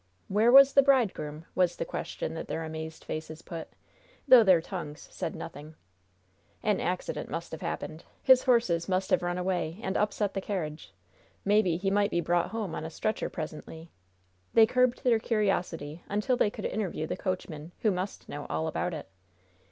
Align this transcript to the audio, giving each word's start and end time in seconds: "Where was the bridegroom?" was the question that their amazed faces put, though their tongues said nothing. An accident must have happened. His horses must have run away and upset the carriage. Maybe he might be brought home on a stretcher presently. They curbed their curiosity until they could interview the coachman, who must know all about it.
"Where 0.29 0.51
was 0.51 0.73
the 0.73 0.81
bridegroom?" 0.81 1.45
was 1.53 1.75
the 1.75 1.85
question 1.85 2.33
that 2.33 2.47
their 2.47 2.63
amazed 2.63 3.03
faces 3.03 3.43
put, 3.43 3.67
though 4.27 4.43
their 4.43 4.59
tongues 4.59 5.07
said 5.11 5.35
nothing. 5.35 5.75
An 6.63 6.79
accident 6.79 7.29
must 7.29 7.51
have 7.51 7.61
happened. 7.61 8.03
His 8.23 8.41
horses 8.45 8.89
must 8.89 9.11
have 9.11 9.21
run 9.21 9.37
away 9.37 9.79
and 9.83 9.95
upset 9.95 10.33
the 10.33 10.41
carriage. 10.41 10.91
Maybe 11.45 11.77
he 11.77 11.91
might 11.91 12.09
be 12.09 12.19
brought 12.19 12.49
home 12.49 12.73
on 12.73 12.83
a 12.83 12.89
stretcher 12.89 13.29
presently. 13.29 13.91
They 14.55 14.65
curbed 14.65 15.03
their 15.03 15.19
curiosity 15.19 16.01
until 16.09 16.35
they 16.35 16.49
could 16.49 16.65
interview 16.65 17.05
the 17.05 17.15
coachman, 17.15 17.71
who 17.81 17.91
must 17.91 18.27
know 18.27 18.47
all 18.49 18.65
about 18.65 18.95
it. 18.95 19.07